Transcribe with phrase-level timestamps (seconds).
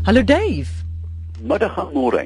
[0.00, 0.70] Hallo Dave.
[1.44, 2.22] Middag aan môre.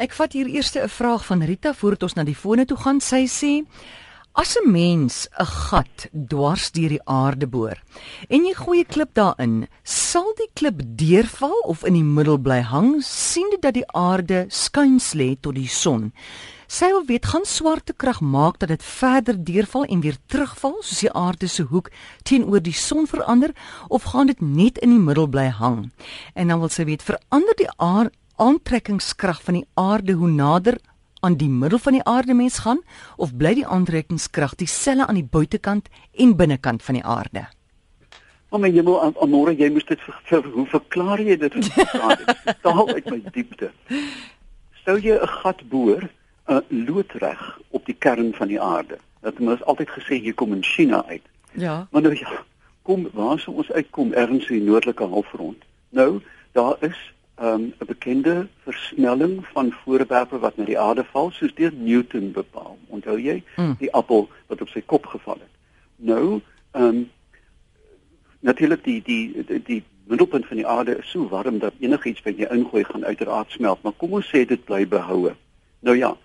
[0.00, 3.00] Ek vat hier eers 'n vraag van Rita voordat ons na die fone toe gaan.
[3.00, 3.52] Sy sê:
[4.32, 7.76] As 'n mens 'n gat dwars deur die aarde boor
[8.30, 12.62] en jy gooi 'n klip daarin, sal die klip deurval of in die middel bly
[12.62, 16.12] hang, sien dit dat die aarde skuins lê tot die son.
[16.70, 21.10] Sy wil weet gaan swaartekrag maak dat dit verder deurval en weer terugval soos die
[21.18, 21.88] aarde se hoek
[22.22, 23.50] teenoor die son verander
[23.88, 25.88] of gaan dit net in die middel bly hang?
[26.38, 27.66] En dan wil sy weet verander die
[28.38, 30.78] aantrekkingskrag van die aarde hoe nader
[31.26, 32.84] aan die middel van die aarde mens gaan
[33.16, 37.48] of bly die aantrekkingskrag dieselfde aan die buitekant en binnekant van die aarde?
[38.54, 41.60] Maar jy moet aan môre jy moet dit vir, vir hoe verklaar jy dit?
[42.62, 43.74] Taal uit my diepte.
[44.86, 46.06] Sou jy 'n gat boor,
[46.50, 48.98] uh, loodreg op die kern van die aarde.
[49.20, 51.22] Dat mens altyd gesê jy kom in China uit.
[51.52, 51.86] Ja.
[51.90, 52.42] Maar nou ja,
[52.82, 55.64] kom waar sou ons uitkom ergens in die noordelike halfrond?
[55.88, 56.20] Nou,
[56.52, 56.98] daar is
[57.42, 62.78] um, 'n bekende versnelling van voorwerpe wat na die aarde val soos deur Newton bepaal.
[62.86, 63.74] Onthou jy mm.
[63.78, 65.54] die appel wat op sy kop geval het?
[65.96, 67.10] Nou, ehm um,
[68.40, 72.36] natuurlik die, die die die middelpunt van die aarde is so warm dat enigiets wat
[72.36, 75.34] jy ingooi gaan uiteraard smelt, maar kom ons sê dit bly behoue.
[75.80, 76.16] Nou ja,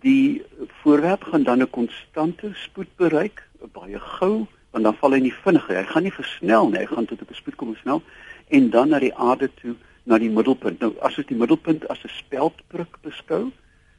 [0.00, 0.42] die
[0.82, 5.76] voorwerp gaan dan 'n konstante spoed bereik, baie gou, want dan val hy nie vinniger,
[5.76, 8.02] hy gaan nie versnel nie, hy gaan tot op 'n spoed kom snel
[8.48, 10.80] en dan na die aarde toe na die middelpunt.
[10.80, 13.50] Nou as ons die middelpunt as 'n speldprik beskou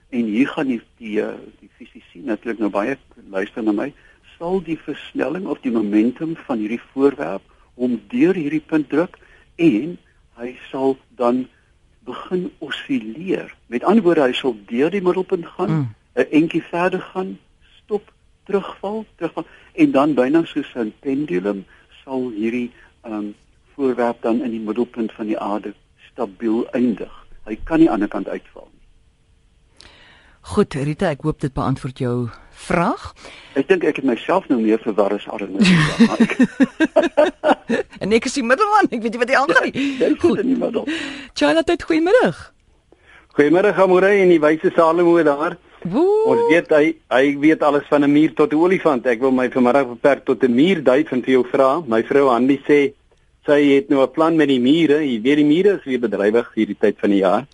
[0.09, 2.97] en hier gaan die die eh, die fisici natuurlik nou baie
[3.29, 3.93] luister na my,
[4.37, 7.41] sal die versnelling of die momentum van hierdie voorwerp
[7.75, 9.17] hom deur hierdie punt druk
[9.55, 9.97] en
[10.41, 11.47] hy sal dan
[12.11, 13.51] begin osilleer.
[13.73, 15.87] Met ander woorde, hy sal deur die middelpunt gaan, mm.
[16.15, 16.33] 'n mm.
[16.39, 17.37] entjie verder gaan,
[17.77, 18.11] stop,
[18.49, 21.65] terugval, terugval en dan byna soos 'n pendulum
[22.03, 22.69] sal hierdie
[23.01, 23.33] ehm um,
[23.75, 25.73] voorwerp dan in die middelpunt van die aarde
[26.11, 27.13] stabiel eindig.
[27.47, 28.81] Hy kan nie aan die ander kant uitval nie.
[30.41, 32.15] Goed, Rita, ek hoop dit beantwoord jou
[32.67, 33.07] vraag.
[33.59, 35.59] Ek dink ek het myself nou meer verwar as Arne.
[38.03, 39.87] en ek is die middelman, ek weet nie wat jy aangaan nie.
[39.99, 40.87] Ja, Goed in die middel.
[41.33, 42.39] Charlotte, dit goeiemiddag.
[43.35, 45.57] Goeiemiddag Amore en die wyse Salomo daar.
[45.81, 46.23] Woe.
[46.29, 49.05] Ons weet hy hy weet alles van 'n muur tot 'n olifant.
[49.05, 51.81] Ek wil my vanmiddag beperk tot 'n muurduif en vir jou vra.
[51.87, 52.93] My vrou Hanlie sê
[53.45, 55.01] Sy het nou 'n plan met die mure.
[55.01, 57.47] Jy weet die mure is weer bedrywig hierdie tyd van die jaar.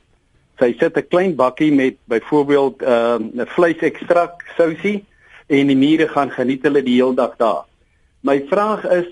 [0.59, 5.05] Sy sit 'n klein bakkie met byvoorbeeld ehm, 'n uh, vleisekstrak sousie
[5.47, 7.65] en die mure gaan geniet hulle die hele dag daar.
[8.21, 9.07] My vraag is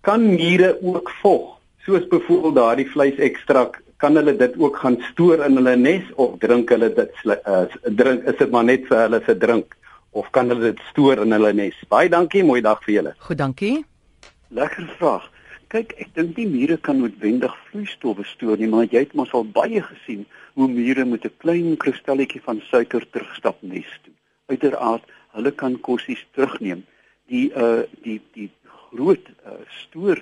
[0.00, 5.56] kan mure ook vog soos byvoorbeeld daardie vleisekstrak kan hulle dit ook gaan stoor in
[5.56, 9.36] hulle nes of drink hulle dit uh, drink is dit maar net vir hulle se
[9.38, 9.76] drink
[10.12, 11.76] of kan hulle dit stoor in hulle nes?
[11.88, 13.12] Baie dankie, mooi dag vir julle.
[13.18, 13.84] Goed, dankie.
[14.52, 15.31] Lekker vraag.
[15.72, 19.46] Kyk, ek dink nie mure kan noodwendig vloeistowwe stoor nie, maar jy het mos al
[19.54, 20.26] baie gesien
[20.60, 24.12] hoe mure met 'n klein kristalletjie van suiker terugstap nes toe.
[24.52, 26.84] Uiteraard, hulle kan kossies terugneem.
[27.32, 28.50] Die uh die die
[28.90, 30.20] groot uh stoor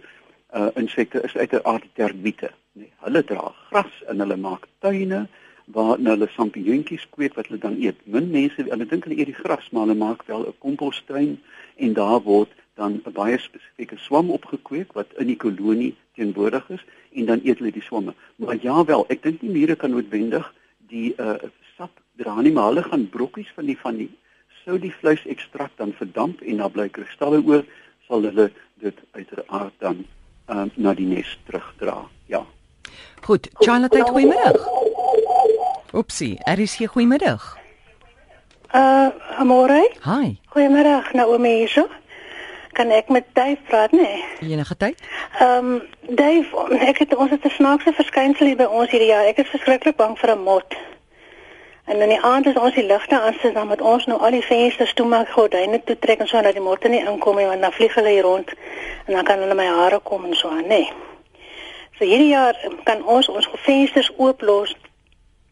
[0.55, 2.93] uh insekte is uiteraard termiete, nee.
[3.03, 5.27] Hulle dra gras en hulle maak tuine
[5.67, 7.99] waar hulle sampioentjies kweek wat hulle dan eet.
[8.07, 11.41] Min mense, hulle dink hulle eet die gras, maar hulle maak wel 'n kompostuin
[11.77, 16.85] en daar word dan 'n baie spesifieke swam opgekweek wat in die kolonie teenwoordig is
[17.13, 18.15] en dan eet hulle die swamme.
[18.37, 20.47] Maar ja wel, ek dink nie mure kan noodwendig
[20.89, 21.37] die uh
[21.77, 24.11] sap dra nie, maar hulle gaan brokkies van die van die
[24.65, 27.65] sou die vleis ekstrakt dan verdamp en dan bly kristalle oor,
[28.09, 30.05] sal hulle dit uiteraard dan
[30.49, 32.09] uh na die nes terugdra.
[32.27, 32.45] Ja.
[33.21, 34.69] Goed, Charlotte, goeiemiddag.
[35.93, 37.57] Oepsie, er is hier goeiemiddag.
[38.75, 39.83] Uh, amore?
[40.05, 40.39] Hi.
[40.55, 41.89] Goeiemiddag, Naomi hierso.
[42.73, 44.25] Kan ek met Dave praat, nee?
[44.41, 45.03] Enige tyd?
[45.39, 49.25] Ehm, um, Dave, ek het ons het 'n snaakse verskynsel hier by ons hierdie jaar.
[49.25, 50.77] Ek is verskriklik bang vir 'n mot.
[51.85, 54.45] En in die aand as ons die ligte aansit, dan moet ons nou al die
[54.47, 57.73] vensters toemaak, gordyne toe trek en so dat die motte nie inkom nie, want dan
[57.73, 58.53] vlieg hulle hier rond
[59.07, 60.93] en dan kan hulle my hare kom en so aan, nee.
[61.99, 64.77] So hierdie jaar kan ons ons vensters ooplos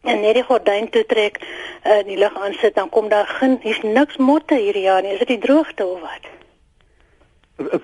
[0.01, 1.41] en net die gordyn toe trek
[1.83, 5.11] en uh, die lig aansit, dan kom daar geen hier's niks motte hierdie jaar nie.
[5.11, 6.38] Is dit die droogte of wat?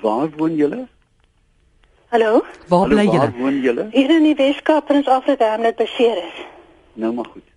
[0.01, 0.87] Waar woon julle?
[2.07, 2.45] Hallo?
[2.67, 3.17] Waar bly julle?
[3.17, 3.87] Waar woon julle?
[3.91, 6.37] Hier in die Weskaap in Afrika, net beseer is.
[6.93, 7.47] Nou maar goed.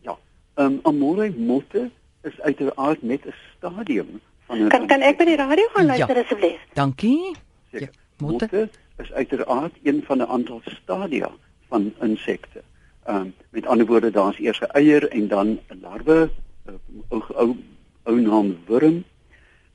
[0.00, 0.16] Ja.
[0.54, 1.90] Ehm um, Amore Motte
[2.22, 6.16] is uiteraard net 'n stadium van 'n Kan kan ek by die radio gaan luister
[6.16, 6.22] ja.
[6.22, 6.60] asseblief?
[6.72, 7.36] Dankie.
[7.70, 8.48] Ja, motte.
[8.48, 11.30] motte is uiteraard een van 'n aantal stadia
[11.68, 12.62] van insekte.
[13.04, 16.30] Ehm um, met ander woorde, daar's eers 'n eier en dan 'n larwe,
[16.64, 17.56] 'n ou ou
[18.02, 19.04] ou naam wurm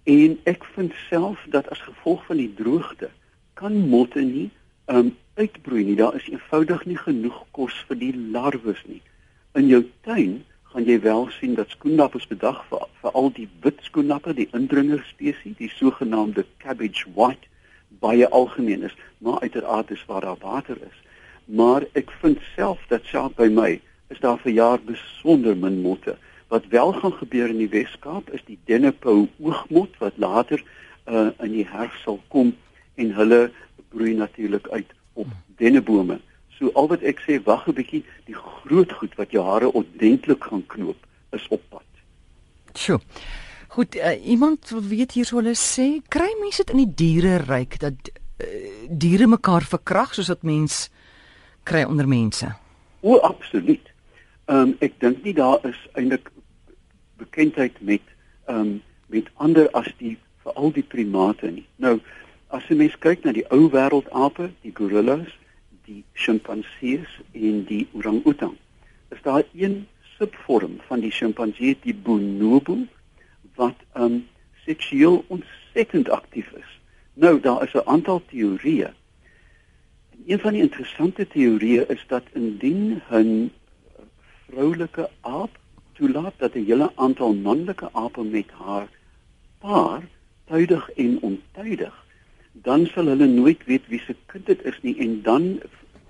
[0.03, 3.09] En ek vind self dat as gevolg van die droogte
[3.53, 4.49] kan motte nie
[4.85, 5.95] um uitbroei nie.
[5.95, 9.01] Daar is eenvoudig nie genoeg kos vir die larwes nie.
[9.53, 13.79] In jou tuin gaan jy wel sien dat skoenlappers bedag vir vir al die wit
[13.85, 17.47] skoenlapper, die indringer spesies, die sogenaamde cabbage white
[18.01, 20.97] baie algemeen is, maar uiteraard is waar daar water is.
[21.45, 26.15] Maar ek vind self dat self by my is daar vir jaar besonder min motte.
[26.51, 30.59] Wat wel gaan gebeur in die Weskaap is die dennepou oogmot wat later
[31.07, 32.51] uh, in die herfs sal kom
[32.99, 33.45] en hulle
[33.93, 35.29] broei natuurlik uit op
[35.61, 36.19] dennebome.
[36.57, 40.43] So al wat ek sê, wag 'n bietjie, die groot goed wat jou hare ordentlik
[40.43, 40.99] gaan knoop
[41.31, 41.87] is op pad.
[42.75, 42.99] Sjoe.
[43.67, 47.37] Goed, uh, iemand wil weet hier sou hulle sê, kry mense dit in die diere
[47.47, 48.45] ryk dat uh,
[48.89, 50.89] diere mekaar verkrag soos wat mens
[51.63, 52.51] kry onder mense?
[52.99, 53.87] O, absoluut.
[54.51, 56.27] Ehm um, ek dink nie daar is eintlik
[57.21, 58.01] bekendheid met
[58.45, 58.81] ehm um,
[59.11, 61.65] met ander as die veral die primate nie.
[61.83, 61.97] Nou,
[62.55, 65.27] as jy mens kyk na die ou wêreldape, die gorillas,
[65.83, 68.55] die sjimpansees en die orang-outang,
[69.11, 69.81] is daar een
[70.15, 72.77] subvorm van die sjimpansee, die bonobo,
[73.59, 74.21] wat ehm um,
[74.61, 76.71] seksueel ontsettend aktief is.
[77.13, 78.93] Nou, daar is 'n aantal teorieë.
[80.25, 83.51] Een van die interessante teorieë is dat indien 'n
[84.47, 85.57] vroulike aap
[86.01, 88.87] toelaat dat 'n hele aantal manlike ape met haar
[89.59, 90.01] paar
[90.49, 91.95] tydig en ontydig
[92.51, 95.59] dan sal hulle nooit weet wie se kind dit is nie en dan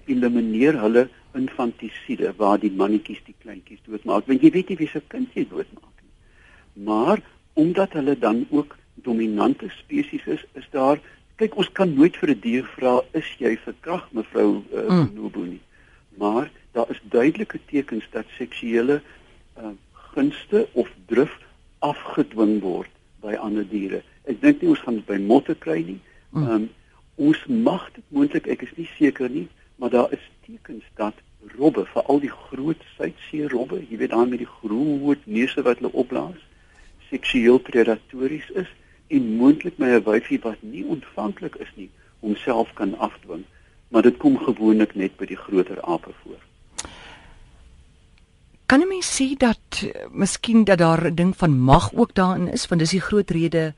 [0.05, 1.07] elimineer hulle
[1.37, 4.27] infantisiede waar die mannetjies die kleintjies doodmaak.
[4.27, 6.85] Want jy weet nie wie se kind jy doodmaak nie.
[6.87, 7.21] Maar
[7.53, 10.99] omdat hulle dan ook dominante spesies is is daar
[11.41, 15.09] kyk ons kan nooit vir 'n dier vra is jy verkrag mevrou uh, mm.
[15.13, 15.61] Nobo nie?
[16.17, 19.01] Maar daar is duidelike tekens dat seksuele
[19.57, 19.73] uh,
[20.13, 21.33] gunste of drif
[21.79, 22.89] afgedwing word
[23.21, 24.01] by ander diere.
[24.29, 25.99] Ek dink nie ons gaan dit by motte kry nie.
[26.31, 26.43] Mm.
[26.43, 26.69] Ehm um,
[27.21, 29.45] ons mag dit moontlik, ek is nie seker nie,
[29.77, 31.13] maar daar is tekens dat
[31.57, 35.91] robbe, veral die groot suidsee robbe, jy weet daai met die groot neuse wat hulle
[36.01, 36.39] opblaas,
[37.11, 38.69] seksueel predatories is
[39.13, 41.89] en moontlik met 'n wyfie wat nie ontvanklik is nie,
[42.19, 43.43] homself kan afdwing,
[43.89, 46.41] maar dit kom gewoonlik net by die groter ape voor.
[48.71, 52.47] Kan 'n mens sê dat uh, miskien dat daar 'n ding van mag ook daarin
[52.47, 53.73] is, want dis die groot rede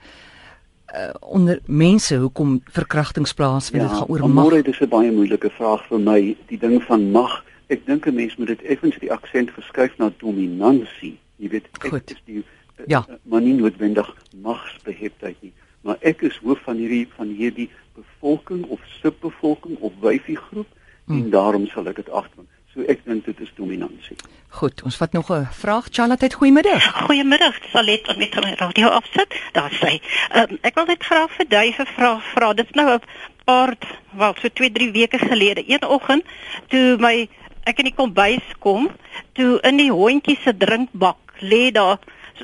[0.95, 4.49] uh, onder mense hoekom verkrachtings plaasvind, ja, dit gaan oor mag.
[4.49, 7.43] Ja, dit is 'n baie moeilike vraag vir my, die ding van mag.
[7.67, 11.17] Ek dink 'n mens moet dit effens die aksent verskuif na dominansie.
[11.35, 12.11] Jy weet, ek Goed.
[12.11, 12.43] is die uh,
[12.85, 13.05] Ja.
[13.23, 18.79] maar nie noodwendig magsbeheptheid nie, maar ek is hoof van hierdie van hierdie bevolking of
[19.01, 20.67] subbevolking of wyfie groep
[21.05, 21.17] hmm.
[21.17, 22.43] en daarom sal ek dit agter.
[22.73, 24.15] So ek dink dit is dominansie.
[24.57, 25.87] Goed, ons vat nog 'n vraag.
[25.91, 27.05] Charlotte, goeiemiddag.
[27.05, 29.29] Goeiemiddag, Salet, om met my radio afsit.
[29.51, 30.01] Daar sê,
[30.35, 32.53] um, ek wil net graag vir Duif vra vra.
[32.53, 33.01] Dit is nou 'n
[33.45, 33.77] paar
[34.11, 35.63] wel so 2, 3 weke gelede.
[35.67, 36.23] Een oggend
[36.67, 37.29] toe my
[37.63, 38.89] ek in die kombuis kom,
[39.33, 41.99] toe in die hondjie se drinkbak lê daar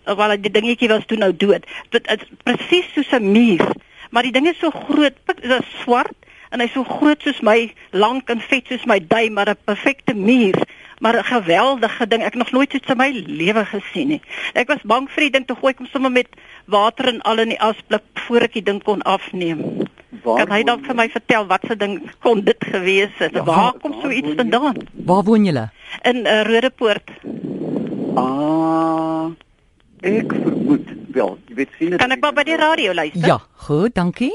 [0.06, 1.66] wel die dingetjie was toe nou dood.
[1.90, 3.66] Dit is presies soos 'n muur.
[4.12, 6.14] Maar die ding is so groot, dit is swart
[6.50, 10.14] en hy's so groot soos my, lank en vet soos my duim, maar 'n perfekte
[10.14, 10.58] muur
[11.00, 12.24] maar 'n geweldige ding.
[12.24, 14.22] Ek nog nooit iets in my lewe gesien nie.
[14.54, 16.28] Ek was bang vir die ding te gooi kom sommer met
[16.66, 19.88] water en al in die asblik voor ek die ding kon afneem.
[20.24, 23.32] Waar kan hy dan vir my vertel wat se ding kon dit gewees het?
[23.34, 24.36] Ja, waar, waar- kom so waar iets woon jy?
[24.38, 24.76] vandaan?
[25.06, 25.70] Waar woon julle?
[26.02, 27.10] In 'n uh, Rodepoort.
[28.16, 29.26] Ah,
[30.02, 33.26] ek vermoed wel, jy weet sien dit Kan ek maar by die radio luister?
[33.28, 34.34] Ja, goed, dankie.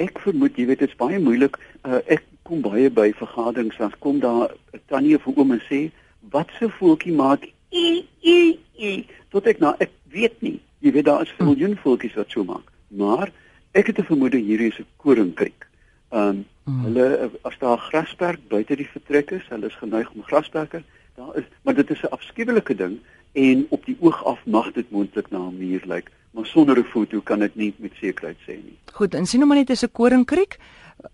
[0.00, 1.58] Ek vermoed jy weet dit is baie moeilik.
[1.84, 5.62] Uh, ek kom baie by vergaderings dan kom daar 'n tannie of 'n oom en
[5.68, 5.90] sê
[6.30, 10.60] wat se voeltjie maak i i i tot ek nou ek weet nie.
[10.80, 11.44] Jy weet daar is Hm.
[11.44, 12.66] miljoen voeltjies wat so maak.
[12.88, 13.30] Maar
[13.72, 15.66] ek het 'n vermoede hier is 'n koringkriek.
[16.12, 16.84] Ehm um, Mm.
[16.84, 20.82] hulle as daar 'n grasperk buite die vertrek is, hulle is geneig om grasperke.
[21.16, 22.98] Daar is maar dit is 'n afskuwelike ding
[23.32, 26.84] en op die oog af mag dit moontlik na 'n muur lyk, maar sonder 'n
[26.84, 28.78] foto kan dit nie met sekerheid sê nie.
[28.92, 30.58] Goed, en sien nou maar net is 'n koringkriek.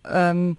[0.02, 0.56] Ehm um,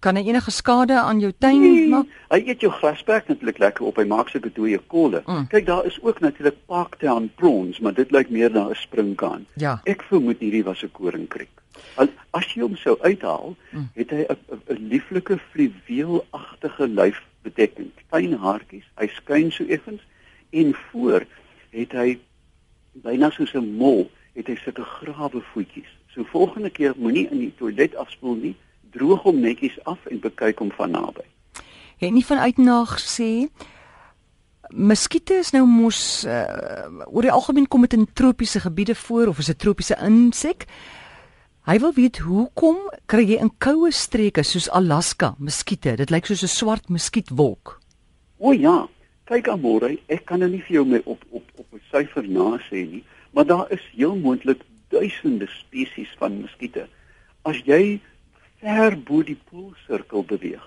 [0.00, 2.06] kan hy enige skade aan jou tuin Nee, maak?
[2.30, 3.96] Hy eet jou grasperk natuurlik lekker op.
[3.96, 5.22] Hy maak sulke dooie kolle.
[5.26, 5.46] Mm.
[5.48, 9.46] Kyk, daar is ook natuurlik parktown prawns, maar dit lyk meer na 'n springkaan.
[9.54, 9.80] Ja.
[9.84, 11.48] Ek vermoed hierdie was 'n koringkriek.
[12.30, 13.88] As jy hom sou uithaal, Mm.
[13.94, 14.26] het hy
[14.68, 18.84] 'n lieflike fluweelagtige lyfbedekking, fyn haartjies.
[18.98, 20.00] Hy skyn so effens
[20.52, 21.24] en voor
[21.70, 22.18] het hy
[22.92, 25.90] byna soos 'n mol, het hy sulke grawe voetjies.
[26.14, 28.56] So volgende keer moenie in die toilet afspoel nie,
[28.90, 31.26] droog hom netjies af en bekyk hom van naby.
[31.96, 33.48] Het nie vanuit na gesê
[34.70, 39.38] Muskiete is nou mos uh, oor die algemeen kom dit in tropiese gebiede voor of
[39.38, 40.66] is 'n tropiese insek.
[41.66, 45.96] Hy wil weet hoekom kry jy in koue streke soos Alaska muskiete?
[45.96, 47.80] Dit lyk soos 'n swart muskietwolk.
[48.38, 48.88] O ja,
[49.30, 52.58] kyk Amore, ek kan nou nie vir jou my op op op 'n syfer na
[52.66, 56.88] sê nie, maar daar is heel moontlik duisende spesies van muskiete.
[57.44, 58.00] As jy
[58.60, 60.64] ver bo die poolsirkel beweeg.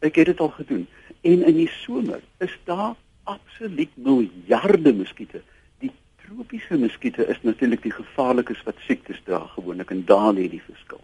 [0.00, 0.86] Ek het dit al gedoen
[1.22, 2.94] en in die somer is daar
[3.24, 5.42] absoluut miljarde muskiete.
[5.80, 5.90] Die
[6.22, 11.02] tropiese muskiete is natuurlik die gevaarlikes wat siektes dra gewoonlik en daar lê die verskil.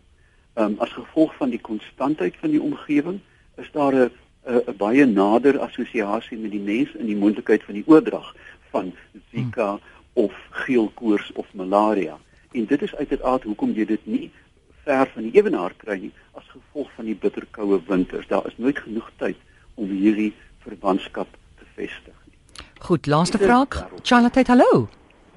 [0.54, 3.21] Ehm um, as gevolg van die konstantheid van die omgewing
[3.56, 4.11] is daar 'n
[4.46, 8.34] 'n baie nader assosiasie met die mens in die moontlikheid van die oordrag
[8.70, 8.92] van
[9.30, 9.80] Zika hmm.
[10.12, 12.18] of geelkoors of malaria.
[12.52, 14.30] En dit is uiteraard hoekom jy dit nie
[14.84, 18.26] ver van die ewenaar kry nie as gevolg van die bitterkoue winters.
[18.26, 19.37] Daar is nooit genoeg tyd
[19.75, 20.32] om hierdie
[20.64, 22.66] verbandskap te vestig nie.
[22.80, 23.87] Goed, laaste vraag.
[24.02, 24.88] Charlotte, hallo.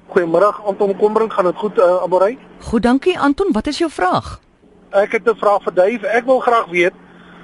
[0.06, 2.38] Goeiemôre Anton Kombrink, gaan dit goed uh, eh, Aborey?
[2.60, 3.52] Goed, dankie Anton.
[3.52, 4.40] Wat is jou vraag?
[4.90, 6.06] Ek het 'n vraag vir Dave.
[6.06, 6.94] Ek wil graag weet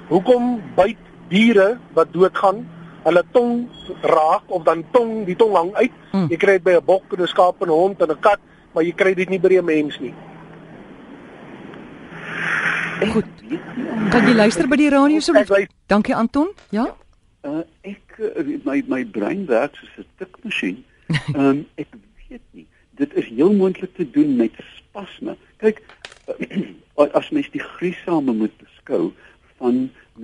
[0.07, 0.97] hoekom byt
[1.33, 2.63] diere wat doodgaan
[3.03, 3.65] hulle tong
[4.01, 5.95] raak of dan tong die tong hang uit.
[6.11, 6.29] Hmm.
[6.31, 8.39] Jy kry dit by 'n bok, 'n skaap, 'n hond en 'n kat,
[8.73, 10.13] maar jy kry dit nie by 'n mens nie.
[13.11, 13.25] Goed.
[14.11, 15.33] Kan jy luister by die radio so?
[15.87, 16.53] Dankie Anton.
[16.69, 16.95] Ja.
[17.43, 20.83] Uh, ek uh, my my brein werk soos 'n tikmasjien.
[21.35, 21.87] Ehm um, ek
[22.29, 22.67] weet nie.
[22.95, 25.35] Dit is heel moontlik te doen met spasme.
[25.57, 25.81] Kyk,
[27.19, 28.55] as mens die gruisame moet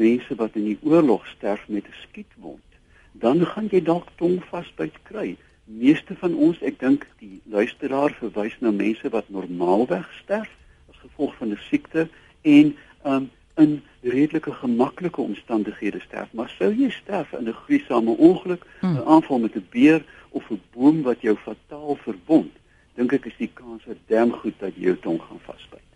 [0.09, 2.69] mense wat in die oorlog sterf met 'n skietwond,
[3.11, 5.37] dan gaan jy dalk tongvasbyt kry.
[5.65, 10.49] Meeste van ons, ek dink die luisteraar verwys na mense wat normaalweg sterf
[10.89, 12.07] as gevolg van 'n siekte
[12.41, 12.75] en
[13.05, 16.31] um, in redelike gemaklike omstandighede sterf.
[16.31, 19.07] Maar sou jy sterf in 'n gruisame ongeluk, 'n hmm.
[19.07, 22.53] aanval met 'n beer of 'n boom wat jou fataal verwond,
[22.95, 25.87] dink ek is die kans verdam goed dat jy jou tong gaan vasbyt.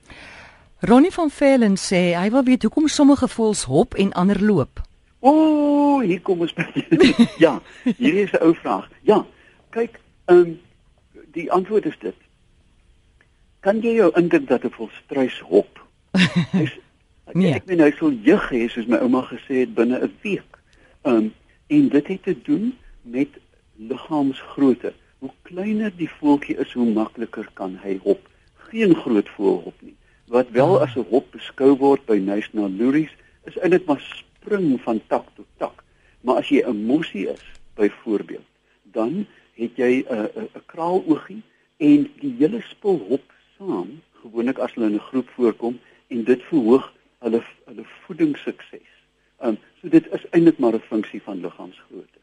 [0.85, 4.81] Ronnie van Velen sê hy wil weet hoekom sommige voëls hop en ander loop.
[5.23, 6.65] Ooh, hier kom ons by.
[7.45, 7.53] ja,
[7.85, 8.89] hier is 'n ou vraag.
[9.07, 9.21] Ja,
[9.71, 10.59] kyk, ehm um,
[11.31, 12.19] die antwoord is dit.
[13.63, 15.79] Kan jy jou indink dat 'n voël struis hop?
[17.39, 17.53] nee.
[17.55, 20.59] Ek meen hy sou jeug hê soos my ouma gesê het binne 'n week.
[21.07, 21.31] Um
[21.71, 23.39] en dit het te doen met
[23.79, 24.93] liggaamsgrootte.
[25.23, 28.27] Hoe kleiner die voeltjie is, hoe makliker kan hy hop.
[28.67, 29.95] Geen groot voël hop nie.
[30.33, 30.81] Wat wel ah.
[30.81, 33.13] as 'n hop beskou word by National Luries
[33.45, 35.83] is eintlik maar spring van tak tot tak.
[36.21, 37.43] Maar as jy 'n mossie is,
[37.77, 38.49] byvoorbeeld,
[38.81, 41.43] dan het jy 'n 'n kraaloogie
[41.77, 43.25] en die hele spul hop
[43.57, 48.89] saam, gewoonlik as hulle in 'n groep voorkom en dit verhoog hulle hulle voedingssukses.
[49.39, 52.19] Um so dit is eintlik maar 'n funksie van liggaamsgrootte.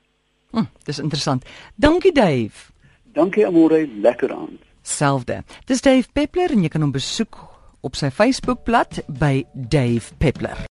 [0.50, 1.44] Hm, dis interessant.
[1.74, 2.72] Dankie Dave.
[3.12, 4.62] Dankie Amore, lekker aand.
[4.82, 5.42] Selfde.
[5.64, 10.68] Dis Dave Peppler en jy kan hom besoek op sy Facebookblad by Dave Peppler.